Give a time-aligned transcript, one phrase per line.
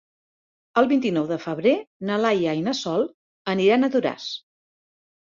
[0.81, 1.73] El vint-i-nou de febrer
[2.09, 3.05] na Laia i na Sol
[3.53, 4.25] aniran a Toràs.